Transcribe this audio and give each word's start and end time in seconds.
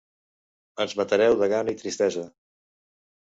Ens 0.85 0.95
matareu 1.01 1.37
de 1.41 1.49
gana 1.53 1.75
i 1.75 1.79
tristesa. 1.81 2.23